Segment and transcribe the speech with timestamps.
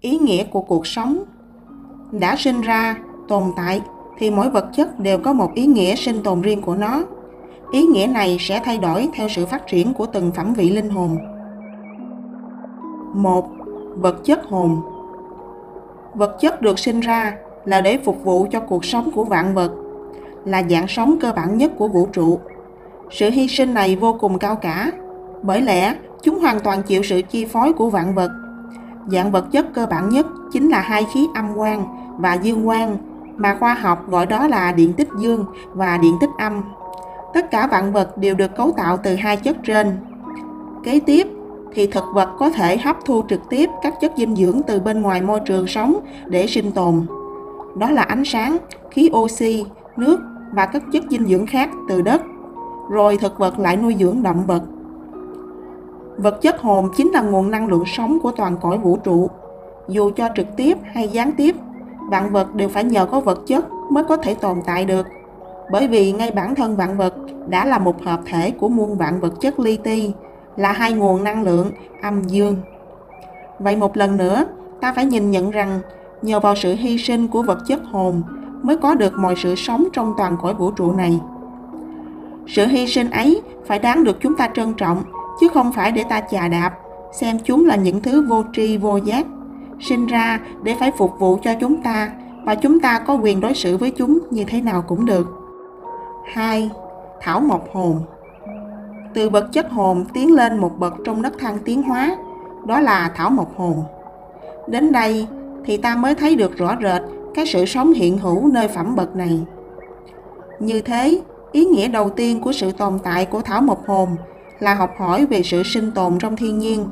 [0.00, 1.24] ý nghĩa của cuộc sống
[2.12, 2.96] đã sinh ra,
[3.28, 3.82] tồn tại,
[4.18, 7.04] thì mỗi vật chất đều có một ý nghĩa sinh tồn riêng của nó.
[7.72, 10.90] Ý nghĩa này sẽ thay đổi theo sự phát triển của từng phẩm vị linh
[10.90, 11.18] hồn.
[13.14, 13.48] Một,
[13.96, 14.80] vật chất hồn.
[16.14, 19.72] Vật chất được sinh ra là để phục vụ cho cuộc sống của vạn vật,
[20.44, 22.38] là dạng sống cơ bản nhất của vũ trụ.
[23.10, 24.92] Sự hy sinh này vô cùng cao cả,
[25.42, 28.30] bởi lẽ chúng hoàn toàn chịu sự chi phối của vạn vật
[29.06, 31.84] dạng vật chất cơ bản nhất chính là hai khí âm quang
[32.18, 32.96] và dương quang,
[33.36, 36.62] mà khoa học gọi đó là điện tích dương và điện tích âm.
[37.34, 39.98] Tất cả vạn vật đều được cấu tạo từ hai chất trên.
[40.84, 41.28] Kế tiếp,
[41.74, 45.02] thì thực vật có thể hấp thu trực tiếp các chất dinh dưỡng từ bên
[45.02, 47.06] ngoài môi trường sống để sinh tồn.
[47.76, 48.56] Đó là ánh sáng,
[48.90, 49.64] khí oxy,
[49.96, 50.20] nước
[50.52, 52.22] và các chất dinh dưỡng khác từ đất.
[52.90, 54.62] Rồi thực vật lại nuôi dưỡng động vật
[56.22, 59.30] vật chất hồn chính là nguồn năng lượng sống của toàn cõi vũ trụ.
[59.88, 61.56] Dù cho trực tiếp hay gián tiếp,
[62.10, 65.06] vạn vật đều phải nhờ có vật chất mới có thể tồn tại được.
[65.72, 67.14] Bởi vì ngay bản thân vạn vật
[67.48, 70.12] đã là một hợp thể của muôn vạn vật chất li ti,
[70.56, 71.70] là hai nguồn năng lượng,
[72.02, 72.56] âm dương.
[73.58, 74.44] Vậy một lần nữa,
[74.80, 75.80] ta phải nhìn nhận rằng
[76.22, 78.22] nhờ vào sự hy sinh của vật chất hồn
[78.62, 81.20] mới có được mọi sự sống trong toàn cõi vũ trụ này.
[82.46, 85.02] Sự hy sinh ấy phải đáng được chúng ta trân trọng
[85.40, 86.70] chứ không phải để ta chà đạp
[87.12, 89.26] xem chúng là những thứ vô tri vô giác
[89.80, 92.10] sinh ra để phải phục vụ cho chúng ta
[92.44, 95.26] và chúng ta có quyền đối xử với chúng như thế nào cũng được
[96.32, 96.70] 2.
[97.20, 98.00] Thảo mộc hồn
[99.14, 102.16] Từ vật chất hồn tiến lên một bậc trong đất thang tiến hóa,
[102.66, 103.82] đó là thảo mộc hồn.
[104.68, 105.26] Đến đây
[105.64, 107.02] thì ta mới thấy được rõ rệt
[107.34, 109.40] cái sự sống hiện hữu nơi phẩm bậc này.
[110.58, 111.20] Như thế,
[111.52, 114.16] ý nghĩa đầu tiên của sự tồn tại của thảo mộc hồn
[114.60, 116.86] là học hỏi về sự sinh tồn trong thiên nhiên.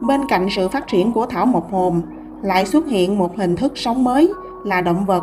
[0.00, 2.02] Bên cạnh sự phát triển của thảo mộc hồn,
[2.42, 4.32] lại xuất hiện một hình thức sống mới
[4.64, 5.22] là động vật,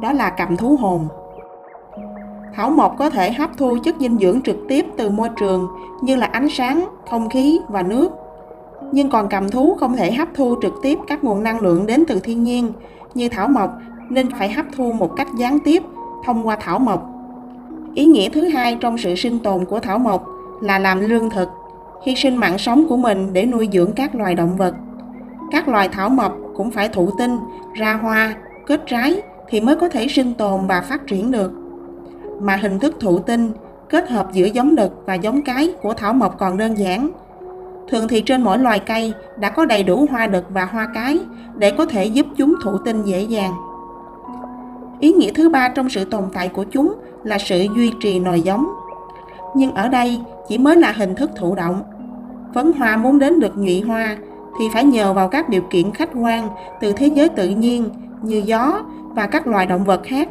[0.00, 1.08] đó là cầm thú hồn.
[2.54, 5.68] Thảo mộc có thể hấp thu chất dinh dưỡng trực tiếp từ môi trường
[6.02, 8.08] như là ánh sáng, không khí và nước.
[8.92, 12.04] Nhưng còn cầm thú không thể hấp thu trực tiếp các nguồn năng lượng đến
[12.08, 12.72] từ thiên nhiên
[13.14, 13.70] như thảo mộc
[14.10, 15.82] nên phải hấp thu một cách gián tiếp
[16.24, 17.06] thông qua thảo mộc.
[17.94, 20.26] Ý nghĩa thứ hai trong sự sinh tồn của thảo mộc
[20.60, 21.48] là làm lương thực,
[22.02, 24.74] hy sinh mạng sống của mình để nuôi dưỡng các loài động vật.
[25.50, 27.38] Các loài thảo mộc cũng phải thụ tinh,
[27.74, 28.34] ra hoa,
[28.66, 31.52] kết trái thì mới có thể sinh tồn và phát triển được.
[32.40, 33.52] Mà hình thức thụ tinh
[33.88, 37.10] kết hợp giữa giống đực và giống cái của thảo mộc còn đơn giản.
[37.88, 41.18] Thường thì trên mỗi loài cây đã có đầy đủ hoa đực và hoa cái
[41.56, 43.52] để có thể giúp chúng thụ tinh dễ dàng.
[45.00, 48.40] Ý nghĩa thứ ba trong sự tồn tại của chúng là sự duy trì nòi
[48.40, 48.66] giống.
[49.54, 51.82] Nhưng ở đây chỉ mới là hình thức thụ động.
[52.54, 54.16] Phấn hoa muốn đến được nhụy hoa
[54.58, 56.48] thì phải nhờ vào các điều kiện khách quan
[56.80, 57.88] từ thế giới tự nhiên
[58.22, 58.82] như gió
[59.14, 60.28] và các loài động vật khác.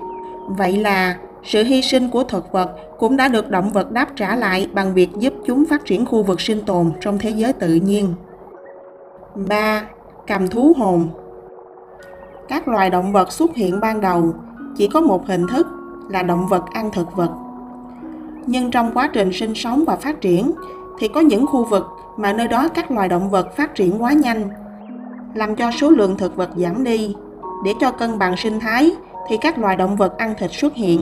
[0.48, 4.36] Vậy là sự hy sinh của thực vật cũng đã được động vật đáp trả
[4.36, 7.76] lại bằng việc giúp chúng phát triển khu vực sinh tồn trong thế giới tự
[7.76, 8.14] nhiên.
[9.50, 9.84] 3.
[10.28, 11.10] Cầm thú hồn
[12.48, 14.34] Các loài động vật xuất hiện ban đầu
[14.78, 15.68] chỉ có một hình thức
[16.10, 17.30] là động vật ăn thực vật.
[18.48, 20.52] Nhưng trong quá trình sinh sống và phát triển
[21.00, 21.88] thì có những khu vực
[22.18, 24.50] mà nơi đó các loài động vật phát triển quá nhanh,
[25.34, 27.16] làm cho số lượng thực vật giảm đi.
[27.66, 28.92] Để cho cân bằng sinh thái
[29.30, 31.02] thì các loài động vật ăn thịt xuất hiện.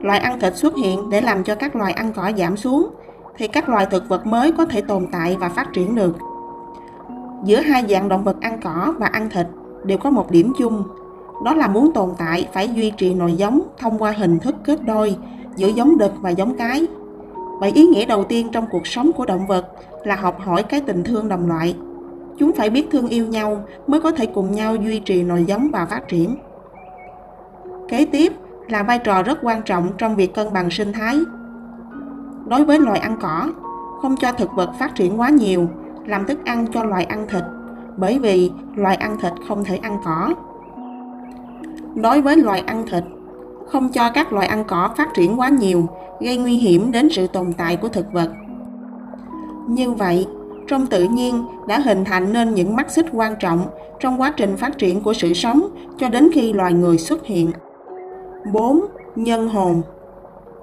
[0.00, 2.88] Loài ăn thịt xuất hiện để làm cho các loài ăn cỏ giảm xuống
[3.36, 6.16] thì các loài thực vật mới có thể tồn tại và phát triển được.
[7.44, 9.46] Giữa hai dạng động vật ăn cỏ và ăn thịt
[9.84, 10.82] đều có một điểm chung,
[11.44, 14.78] đó là muốn tồn tại phải duy trì nòi giống thông qua hình thức kết
[14.86, 15.16] đôi
[15.56, 16.86] giữa giống đực và giống cái.
[17.60, 19.66] Vậy ý nghĩa đầu tiên trong cuộc sống của động vật
[20.04, 21.76] là học hỏi cái tình thương đồng loại.
[22.38, 25.70] Chúng phải biết thương yêu nhau mới có thể cùng nhau duy trì nòi giống
[25.72, 26.36] và phát triển.
[27.88, 28.32] Kế tiếp
[28.68, 31.18] là vai trò rất quan trọng trong việc cân bằng sinh thái.
[32.46, 33.48] Đối với loài ăn cỏ,
[34.02, 35.68] không cho thực vật phát triển quá nhiều,
[36.06, 37.42] làm thức ăn cho loài ăn thịt,
[37.96, 40.34] bởi vì loài ăn thịt không thể ăn cỏ.
[41.94, 43.04] Đối với loài ăn thịt,
[43.66, 45.86] không cho các loài ăn cỏ phát triển quá nhiều,
[46.20, 48.30] gây nguy hiểm đến sự tồn tại của thực vật.
[49.68, 50.26] Như vậy,
[50.66, 53.66] trong tự nhiên đã hình thành nên những mắt xích quan trọng
[54.00, 55.68] trong quá trình phát triển của sự sống
[55.98, 57.50] cho đến khi loài người xuất hiện.
[58.52, 58.80] 4.
[59.16, 59.82] Nhân hồn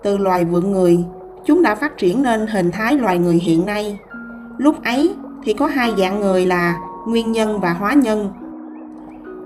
[0.03, 0.99] Từ loài vượn người,
[1.45, 3.99] chúng đã phát triển nên hình thái loài người hiện nay.
[4.57, 8.29] Lúc ấy thì có hai dạng người là nguyên nhân và hóa nhân.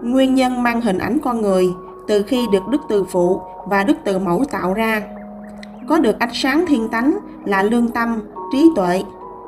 [0.04, 1.68] Nguyên nhân mang hình ảnh con người
[2.07, 5.02] từ khi được Đức Từ Phụ và Đức Từ Mẫu tạo ra.
[5.88, 8.22] Có được ánh sáng thiên tánh là lương tâm,
[8.52, 9.04] trí tuệ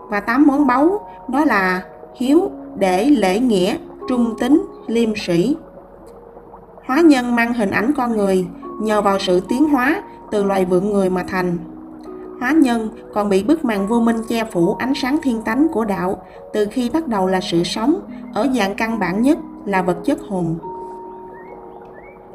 [0.10, 1.84] và tám món báu đó là
[2.16, 3.78] hiếu, để, lễ nghĩa,
[4.10, 5.56] trung tính, liêm sĩ.
[6.86, 8.48] Hóa nhân mang hình ảnh con người,
[8.82, 10.02] nhờ vào sự tiến hóa
[10.32, 11.58] từ loài vượn người mà thành.
[12.40, 15.86] Hóa nhân còn bị bức màn vô minh che phủ ánh sáng thiên tánh của
[15.86, 16.24] đạo
[16.54, 18.00] từ khi bắt đầu là sự sống
[18.34, 20.56] ở dạng căn bản nhất là vật chất hồn.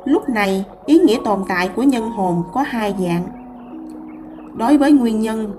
[0.05, 3.23] Lúc này, ý nghĩa tồn tại của nhân hồn có hai dạng.
[4.57, 5.53] Đối với nguyên nhân,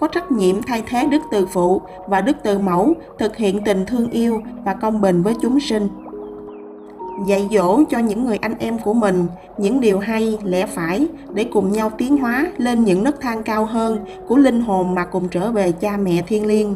[0.00, 3.86] có trách nhiệm thay thế đức từ phụ và đức từ mẫu thực hiện tình
[3.86, 5.88] thương yêu và công bình với chúng sinh
[7.26, 9.26] dạy dỗ cho những người anh em của mình
[9.58, 13.64] những điều hay lẽ phải để cùng nhau tiến hóa lên những nấc thang cao
[13.64, 13.98] hơn
[14.28, 16.74] của linh hồn mà cùng trở về cha mẹ thiên liêng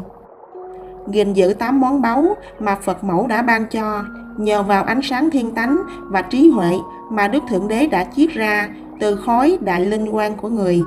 [1.07, 4.03] gìn giữ tám món báu mà Phật mẫu đã ban cho
[4.37, 6.71] nhờ vào ánh sáng thiên tánh và trí huệ
[7.09, 8.69] mà Đức Thượng Đế đã chiết ra
[8.99, 10.83] từ khói đại linh quan của người.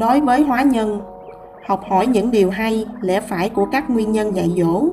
[0.00, 1.00] Đối với hóa nhân,
[1.66, 4.84] học hỏi những điều hay, lẽ phải của các nguyên nhân dạy dỗ,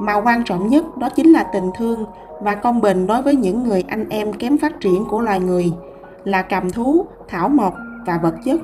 [0.00, 2.04] mà quan trọng nhất đó chính là tình thương
[2.40, 5.72] và công bình đối với những người anh em kém phát triển của loài người
[6.24, 7.74] là cầm thú, thảo mộc
[8.06, 8.60] và vật chất.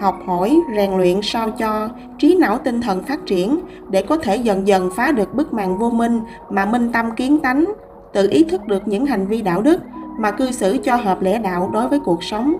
[0.00, 1.88] Học hỏi, rèn luyện sao cho
[2.18, 3.60] trí não tinh thần phát triển
[3.90, 6.20] để có thể dần dần phá được bức màn vô minh
[6.50, 7.64] mà minh tâm kiến tánh,
[8.12, 9.80] tự ý thức được những hành vi đạo đức
[10.18, 12.54] mà cư xử cho hợp lẽ đạo đối với cuộc sống.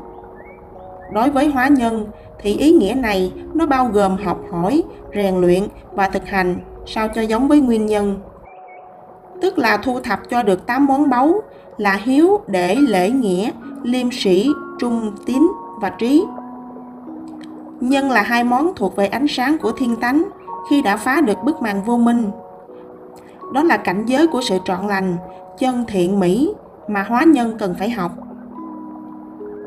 [1.12, 2.06] Đối với hóa nhân
[2.38, 4.83] thì ý nghĩa này nó bao gồm học hỏi,
[5.15, 5.62] rèn luyện
[5.93, 6.56] và thực hành
[6.87, 8.21] sao cho giống với nguyên nhân
[9.41, 11.43] tức là thu thập cho được 8 món báu
[11.79, 13.50] là hiếu, để, lễ nghĩa,
[13.83, 14.49] liêm sĩ,
[14.79, 15.49] trung, tín
[15.81, 16.23] và trí.
[17.81, 20.25] Nhân là hai món thuộc về ánh sáng của thiên tánh
[20.70, 22.31] khi đã phá được bức màn vô minh.
[23.52, 25.17] Đó là cảnh giới của sự trọn lành,
[25.58, 26.52] chân thiện mỹ
[26.88, 28.12] mà hóa nhân cần phải học.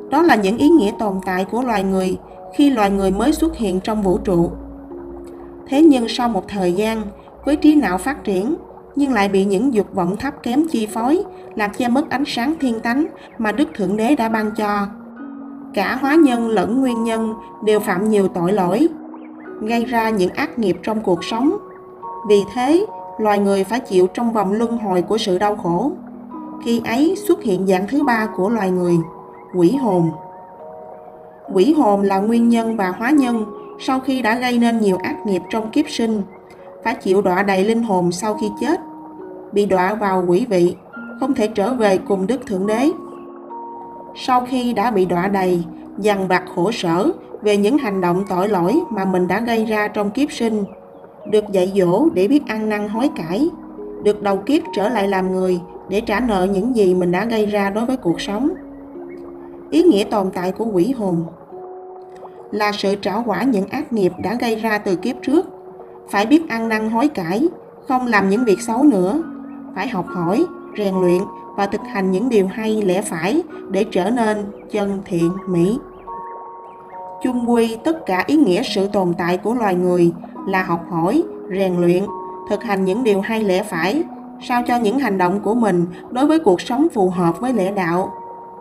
[0.09, 2.17] Đó là những ý nghĩa tồn tại của loài người
[2.55, 4.51] khi loài người mới xuất hiện trong vũ trụ.
[5.67, 7.01] Thế nhưng sau một thời gian,
[7.45, 8.55] với trí não phát triển,
[8.95, 11.23] nhưng lại bị những dục vọng thấp kém chi phối,
[11.55, 13.05] làm che mất ánh sáng thiên tánh
[13.37, 14.87] mà Đức Thượng Đế đã ban cho.
[15.73, 17.33] Cả hóa nhân lẫn nguyên nhân
[17.63, 18.87] đều phạm nhiều tội lỗi,
[19.61, 21.57] gây ra những ác nghiệp trong cuộc sống.
[22.27, 22.85] Vì thế,
[23.17, 25.91] loài người phải chịu trong vòng luân hồi của sự đau khổ.
[26.63, 28.97] Khi ấy xuất hiện dạng thứ ba của loài người,
[29.55, 30.11] quỷ hồn.
[31.53, 33.45] Quỷ hồn là nguyên nhân và hóa nhân
[33.79, 36.21] sau khi đã gây nên nhiều ác nghiệp trong kiếp sinh,
[36.83, 38.79] phải chịu đọa đầy linh hồn sau khi chết
[39.51, 40.75] bị đọa vào quỷ vị,
[41.19, 42.91] không thể trở về cùng Đức Thượng Đế.
[44.21, 45.63] Sau khi đã bị đọa đầy,
[45.97, 47.11] dằn vặt khổ sở
[47.41, 50.63] về những hành động tội lỗi mà mình đã gây ra trong kiếp sinh,
[51.31, 53.49] được dạy dỗ để biết ăn năn hối cải,
[54.03, 57.45] được đầu kiếp trở lại làm người để trả nợ những gì mình đã gây
[57.45, 58.49] ra đối với cuộc sống.
[59.69, 61.25] Ý nghĩa tồn tại của quỷ hồn
[62.51, 65.47] là sự trả quả những ác nghiệp đã gây ra từ kiếp trước,
[66.09, 67.47] phải biết ăn năn hối cải,
[67.87, 69.21] không làm những việc xấu nữa
[69.75, 70.45] phải học hỏi,
[70.77, 71.21] rèn luyện
[71.59, 74.37] và thực hành những điều hay lẽ phải để trở nên
[74.71, 75.77] chân thiện mỹ.
[77.23, 80.11] Chung quy tất cả ý nghĩa sự tồn tại của loài người
[80.47, 81.23] là học hỏi,
[81.57, 82.03] rèn luyện,
[82.49, 84.03] thực hành những điều hay lẽ phải,
[84.41, 87.71] sao cho những hành động của mình đối với cuộc sống phù hợp với lẽ
[87.71, 88.13] đạo.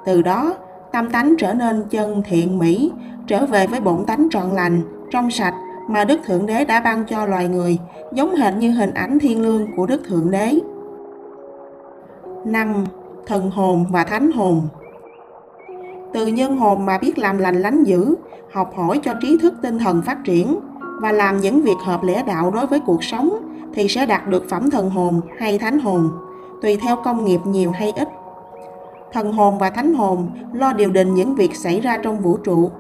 [0.05, 0.55] Từ đó,
[0.93, 2.93] tâm tánh trở nên chân thiện mỹ,
[3.27, 5.55] trở về với bổn tánh trọn lành, trong sạch
[5.89, 7.79] mà Đức Thượng Đế đã ban cho loài người,
[8.13, 10.59] giống hệt như hình ảnh thiên lương của Đức Thượng Đế
[12.53, 12.87] năng,
[13.27, 14.69] Thần hồn và thánh hồn
[16.13, 18.15] Từ nhân hồn mà biết làm lành lánh dữ,
[18.53, 20.61] học hỏi cho trí thức tinh thần phát triển
[21.01, 23.31] và làm những việc hợp lẽ đạo đối với cuộc sống
[23.75, 26.11] thì sẽ đạt được phẩm thần hồn hay thánh hồn,
[26.63, 28.09] tùy theo công nghiệp nhiều hay ít.
[29.13, 32.71] Thần hồn và thánh hồn lo điều đình những việc xảy ra trong vũ trụ.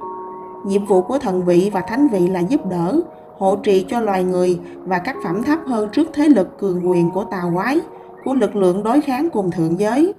[0.67, 3.01] Nhiệm vụ của thần vị và thánh vị là giúp đỡ,
[3.39, 7.11] hộ trì cho loài người và các phẩm thấp hơn trước thế lực cường quyền
[7.11, 7.81] của tà quái
[8.29, 10.15] của lực lượng đối kháng cùng thượng giới.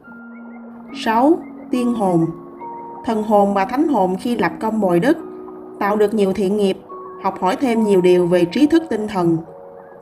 [1.06, 1.38] 6.
[1.72, 2.26] Tiên hồn
[3.06, 5.18] Thần hồn và thánh hồn khi lập công bồi đức,
[5.80, 6.78] tạo được nhiều thiện nghiệp,
[7.24, 9.38] học hỏi thêm nhiều điều về trí thức tinh thần,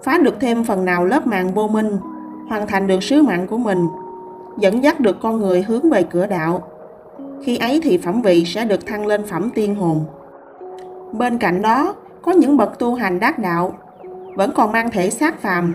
[0.03, 1.97] phá được thêm phần nào lớp mạng vô minh,
[2.49, 3.87] hoàn thành được sứ mạng của mình,
[4.57, 6.63] dẫn dắt được con người hướng về cửa đạo.
[7.43, 10.05] Khi ấy thì phẩm vị sẽ được thăng lên phẩm tiên hồn.
[11.11, 13.73] Bên cạnh đó, có những bậc tu hành đắc đạo,
[14.35, 15.73] vẫn còn mang thể xác phàm,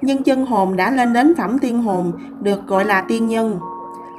[0.00, 3.58] nhưng chân hồn đã lên đến phẩm tiên hồn được gọi là tiên nhân.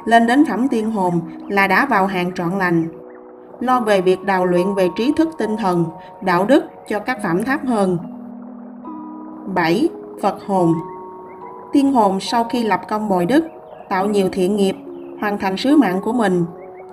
[0.05, 2.87] Lên đến phẩm tiên hồn là đã vào hàng trọn lành.
[3.59, 5.85] Lo về việc đào luyện về trí thức tinh thần,
[6.21, 7.97] đạo đức cho các phẩm thấp hơn.
[9.55, 9.89] 7.
[10.21, 10.73] Phật hồn
[11.73, 13.45] Tiên hồn sau khi lập công bồi đức,
[13.89, 14.75] tạo nhiều thiện nghiệp,
[15.21, 16.45] hoàn thành sứ mạng của mình,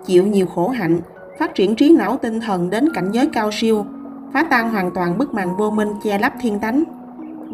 [0.07, 1.01] chịu nhiều khổ hạnh,
[1.39, 3.85] phát triển trí não tinh thần đến cảnh giới cao siêu,
[4.33, 6.85] phá tan hoàn toàn bức màn vô minh che lấp thiên tánh,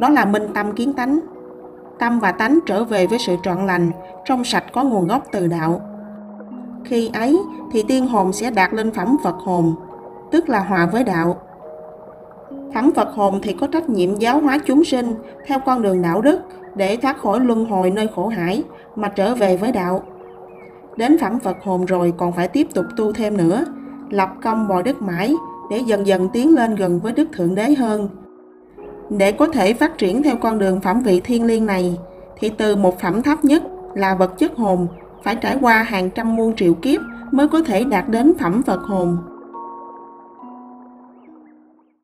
[0.01, 1.21] đó là minh tâm kiến tánh.
[1.99, 3.91] tâm và tánh trở về với sự trọn lành,
[4.25, 5.81] trong sạch có nguồn gốc từ đạo.
[6.85, 7.39] Khi ấy
[7.73, 9.75] thì tiên hồn sẽ đạt lên phẩm Phật hồn,
[10.31, 11.37] tức là hòa với đạo.
[12.75, 15.15] Phẩm Phật hồn thì có trách nhiệm giáo hóa chúng sinh
[15.47, 16.41] theo con đường đạo đức
[16.75, 18.63] để thoát khỏi luân hồi nơi khổ hải
[18.97, 20.03] mà trở về với đạo.
[20.97, 23.65] Đến phẩm Phật hồn rồi còn phải tiếp tục tu thêm nữa,
[24.11, 25.35] lập công bồi đức mãi
[25.71, 28.09] để dần dần tiến lên gần với Đức Thượng Đế hơn.
[29.19, 31.99] Để có thể phát triển theo con đường phẩm vị thiên liêng này,
[32.39, 33.63] thì từ một phẩm thấp nhất
[33.95, 34.87] là vật chất hồn
[35.25, 37.01] phải trải qua hàng trăm muôn triệu kiếp
[37.31, 39.19] mới có thể đạt đến phẩm Phật hồn.